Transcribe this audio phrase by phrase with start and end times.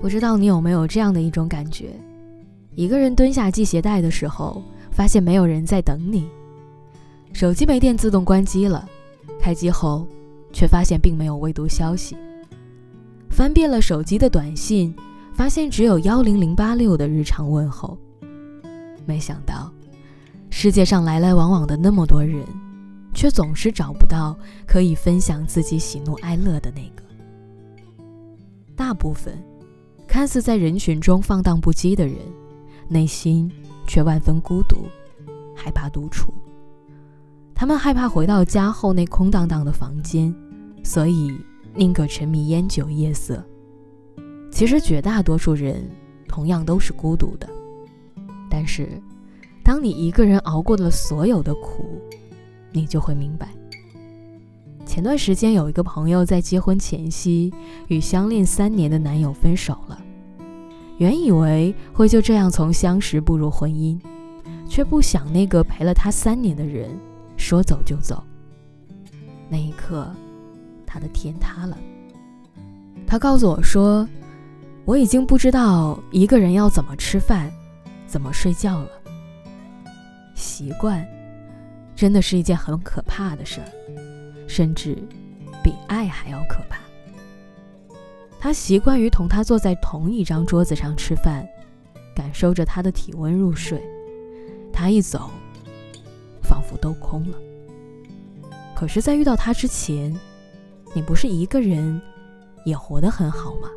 [0.00, 1.90] 不知道你有没有这样的一种感觉：
[2.74, 6.22] 一个人蹲下系鞋带的时候，发现没有人在等你；
[7.34, 8.88] 手机没电自动关机了，
[9.38, 10.06] 开机后
[10.52, 12.16] 却发现并没有未读消息；
[13.28, 14.94] 翻遍了手机的短信，
[15.34, 17.98] 发现只有幺零零八六的日常问候。
[19.04, 19.70] 没想到，
[20.48, 22.42] 世界上来来往往的那么多人，
[23.12, 24.34] 却总是找不到
[24.66, 27.02] 可以分享自己喜怒哀乐的那个。
[28.74, 29.38] 大部分
[30.10, 32.16] 看似在人群中放荡不羁的人，
[32.88, 33.48] 内心
[33.86, 34.78] 却万分孤独，
[35.54, 36.34] 害怕独处。
[37.54, 40.34] 他们害怕回到家后那空荡荡的房间，
[40.82, 41.32] 所以
[41.76, 43.40] 宁可沉迷烟酒夜色。
[44.50, 45.88] 其实绝大多数人
[46.26, 47.48] 同样都是孤独的。
[48.50, 49.00] 但是，
[49.62, 51.84] 当你一个人熬过了所有的苦，
[52.72, 53.48] 你就会明白。
[54.90, 57.54] 前段时间有一个朋友在结婚前夕
[57.86, 59.96] 与相恋三年的男友分手了，
[60.98, 63.96] 原以为会就这样从相识步入婚姻，
[64.68, 66.90] 却不想那个陪了他三年的人
[67.36, 68.20] 说走就走。
[69.48, 70.12] 那一刻，
[70.84, 71.78] 他的天塌了。
[73.06, 74.08] 他告诉我说
[74.84, 77.48] ：“我已经不知道一个人要怎么吃饭。”
[78.08, 78.88] 怎么睡觉了？
[80.34, 81.06] 习惯，
[81.94, 83.68] 真的是一件很可怕的事儿，
[84.50, 84.98] 甚至
[85.62, 86.80] 比爱还要可怕。
[88.40, 91.46] 他习惯于同他坐在同一张桌子上吃饭，
[92.16, 93.80] 感受着他的体温入睡。
[94.72, 95.30] 他一走，
[96.42, 97.38] 仿佛都空了。
[98.74, 100.18] 可是，在遇到他之前，
[100.94, 102.02] 你不是一个人
[102.64, 103.68] 也活得很好吗？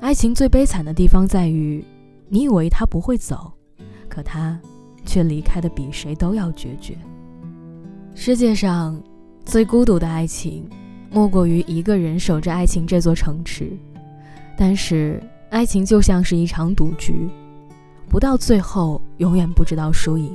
[0.00, 1.84] 爱情最悲惨的地方在于。
[2.28, 3.52] 你以为他不会走，
[4.08, 4.60] 可他
[5.04, 6.98] 却离开的比谁都要决绝。
[8.18, 8.98] 世界上
[9.44, 10.66] 最孤独的爱情，
[11.10, 13.70] 莫过于一个人守着爱情这座城池。
[14.56, 17.28] 但是，爱情就像是一场赌局，
[18.08, 20.32] 不到最后，永远不知道输赢。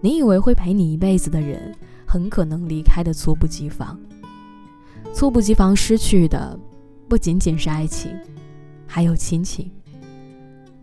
[0.00, 1.72] 你以为会陪你一辈子的人，
[2.06, 3.96] 很可能离开的猝不及防。
[5.12, 6.58] 猝不及防失去的，
[7.06, 8.10] 不仅仅是爱情，
[8.86, 9.70] 还有亲情。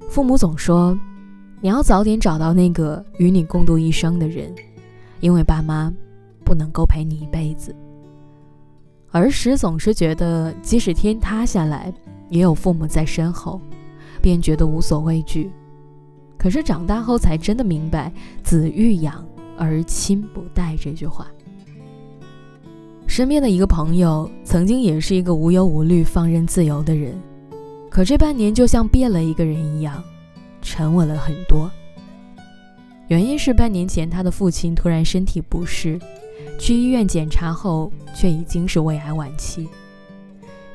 [0.08, 0.98] 父母总说，
[1.60, 4.54] 你要早点找到那个与你共度一生的人，
[5.20, 5.94] 因为爸妈
[6.44, 7.76] 不能够陪你一辈子。
[9.12, 11.92] 儿时总是觉得，即使天塌下来，
[12.30, 13.60] 也有父母在身后，
[14.22, 15.52] 便觉得无所畏惧。
[16.38, 18.12] 可是长大后才真的明白
[18.44, 19.26] “子欲养
[19.58, 21.28] 而亲不待”这句话。
[23.08, 27.14] 身边的一个朋友，曾经也是一个无忧无虑、放任自由的人。
[27.90, 30.02] 可这半年就像变了一个人一样，
[30.62, 31.70] 沉稳了很多。
[33.10, 36.00] 原因是半年前他的父亲突然身体不适，
[36.58, 39.68] 去医院检查后却已经是胃癌晚期。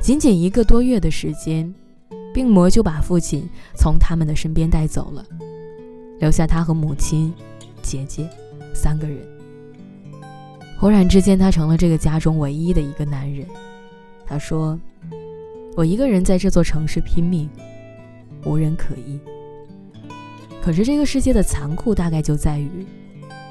[0.01, 1.75] 仅仅一个多月的时间，
[2.35, 5.25] 病魔就把父亲从他们的身边带走了，
[6.19, 7.33] 留下他和母亲、
[7.81, 8.29] 姐姐
[8.75, 9.19] 三个人。
[10.79, 13.47] 忽然之间，他成了这个家中唯一的一个男人。
[14.27, 14.79] 他说。
[15.77, 17.51] 我一个人在这座城市拼命，
[18.45, 19.19] 无人可依。
[20.65, 22.87] 可是这个世界的残酷大概就在于，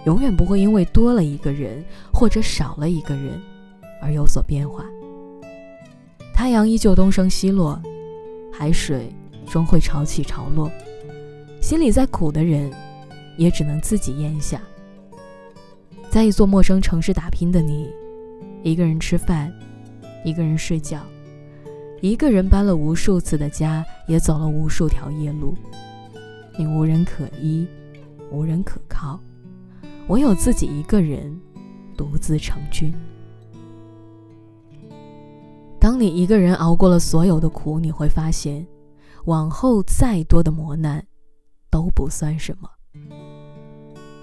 [0.07, 3.39] 永远不会因为多了一个人或者少了一个人
[4.01, 4.83] 而有所变化。
[6.33, 7.79] 太阳依旧东升西落，
[8.51, 9.13] 海水
[9.45, 10.71] 终会潮起潮落。
[11.61, 12.73] 心里再苦的人，
[13.37, 14.59] 也只能自己咽下。
[16.09, 17.91] 在一座陌生城市打拼的你，
[18.63, 19.53] 一个人吃饭，
[20.25, 20.99] 一个人睡觉。
[22.01, 25.55] 一个人搬了无数次的家，也走了无数条夜路。
[26.55, 27.67] 你无人可依，
[28.31, 29.19] 无人可靠，
[30.07, 31.35] 唯有自己一个人
[31.97, 32.93] 独自成军。
[35.79, 38.65] 当你一个人熬过了所有的苦，你会发现，
[39.25, 41.03] 往后再多的磨难
[41.69, 42.69] 都不算什么。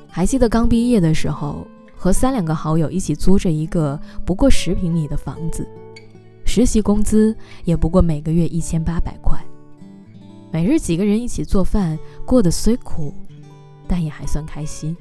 [0.09, 1.67] 还记得刚毕业的时候，
[1.97, 5.69] 和三两个好友一起租着一个不过十平米的房子。
[6.47, 9.39] 实习工资也不过每个月一千八百块，
[10.53, 13.15] 每日几个人一起做饭，过得虽苦，
[13.87, 14.97] 但也还算开心。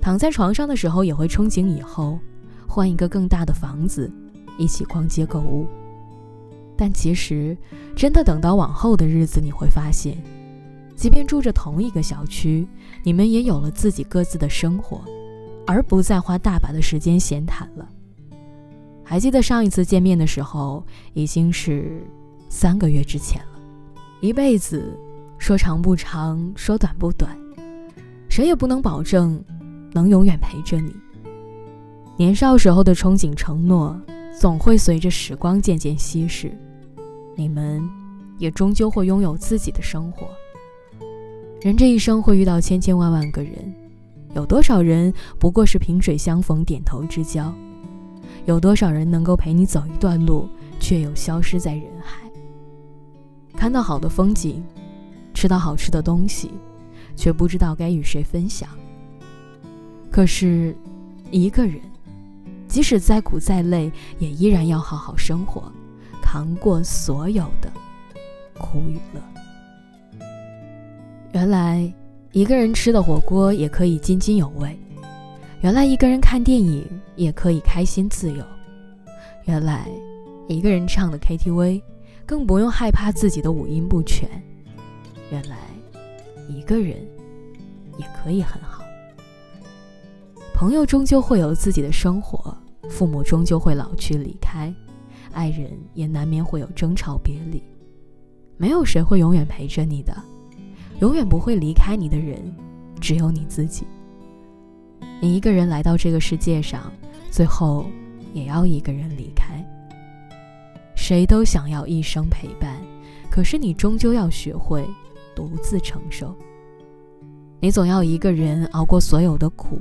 [0.00, 2.18] 躺在床上的时候，也会憧憬以后
[2.66, 4.10] 换一个更大的房子，
[4.58, 5.66] 一起逛街购物。
[6.76, 7.56] 但其实，
[7.94, 10.16] 真的等到往后的日子，你会发现，
[10.96, 12.66] 即便住着同一个小区，
[13.02, 15.02] 你们也有了自己各自的生活，
[15.66, 17.88] 而不再花大把的时间闲谈了。
[19.04, 22.02] 还记得上一次见面的时候，已经是
[22.48, 23.53] 三个月之前了。
[24.24, 24.98] 一辈子
[25.36, 27.36] 说长不长，说短不短，
[28.30, 29.38] 谁也不能保证
[29.92, 30.96] 能永远陪着你。
[32.16, 33.94] 年少时候的憧憬、承诺，
[34.40, 36.50] 总会随着时光渐渐稀释。
[37.36, 37.86] 你们
[38.38, 40.26] 也终究会拥有自己的生活。
[41.60, 43.52] 人这一生会遇到千千万万个人，
[44.34, 47.54] 有多少人不过是萍水相逢、点头之交？
[48.46, 50.48] 有多少人能够陪你走一段路，
[50.80, 52.24] 却又消失在人海？
[53.64, 54.62] 看到好的风景，
[55.32, 56.50] 吃到好吃的东西，
[57.16, 58.68] 却不知道该与谁分享。
[60.10, 60.76] 可是，
[61.30, 61.80] 一个人，
[62.68, 65.72] 即使再苦再累，也依然要好好生活，
[66.20, 67.72] 扛过所有的
[68.58, 70.26] 苦与乐。
[71.32, 71.90] 原来，
[72.32, 74.78] 一个人吃的火锅也可以津津有味。
[75.62, 78.44] 原来一个人看电影也可以开心自由，
[79.46, 79.88] 原来
[80.48, 81.80] 一个人唱的 KTV
[82.26, 84.28] 更不用害怕自己的五音不全，
[85.30, 85.58] 原来
[86.48, 87.06] 一个人
[87.98, 88.82] 也可以很好。
[90.54, 92.56] 朋友终究会有自己的生活，
[92.88, 94.72] 父母终究会老去离开，
[95.32, 97.62] 爱人也难免会有争吵别离，
[98.56, 100.16] 没有谁会永远陪着你的，
[101.00, 102.54] 永远不会离开你的人，
[103.00, 103.84] 只有你自己。
[105.20, 106.90] 你一个人来到这个世界上，
[107.30, 107.86] 最后
[108.32, 109.53] 也要一个人离开。
[111.06, 112.80] 谁都想要一生陪伴，
[113.30, 114.88] 可是你终究要学会
[115.36, 116.34] 独自承受。
[117.60, 119.78] 你总要一个人熬过所有的苦，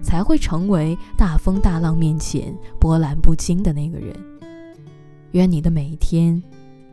[0.00, 4.16] 才会成为大风大浪面前波澜不惊的那个人。
[5.32, 6.42] 愿你的每一天，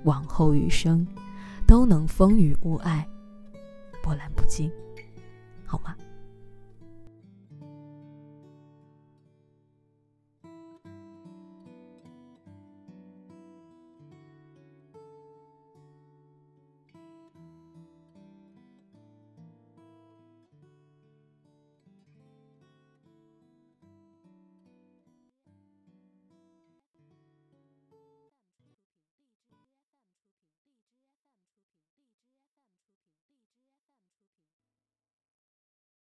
[0.03, 1.07] 往后余生，
[1.65, 3.07] 都能风雨无碍，
[4.01, 4.69] 波澜不惊，
[5.65, 5.95] 好吗？